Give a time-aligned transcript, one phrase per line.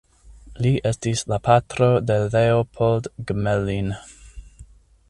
[0.65, 3.95] Li estis la patro de Leopold Gmelin.